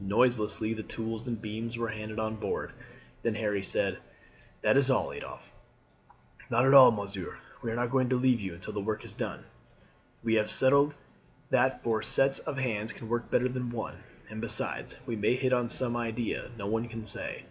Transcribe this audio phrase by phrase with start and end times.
[0.00, 2.72] Noiselessly the tools and beams were handed on board.
[3.22, 3.98] Then Harry said:
[4.62, 5.52] "That is all, Adolphe."
[6.50, 7.36] "Not at all, monsieur.
[7.60, 9.44] We are not going to leave you till the work is done.
[10.22, 10.94] We have settled
[11.50, 15.52] that four sets of hands can work better than one, and besides, we may hit
[15.52, 16.50] on some idea.
[16.56, 17.44] No one can say."